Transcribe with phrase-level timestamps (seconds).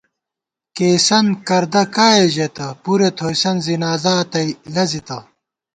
[0.75, 5.17] کېئیسَنت کردہ کائے ژېتہ، پُرے تھوئیسَن ځِنازا تئ لَزِتہ